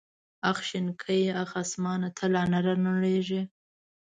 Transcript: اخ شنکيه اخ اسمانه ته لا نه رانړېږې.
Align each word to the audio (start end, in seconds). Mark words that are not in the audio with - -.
اخ 0.49 0.57
شنکيه 0.69 1.31
اخ 1.43 1.51
اسمانه 1.63 2.09
ته 2.17 2.25
لا 2.33 2.43
نه 2.51 2.59
رانړېږې. 2.65 3.41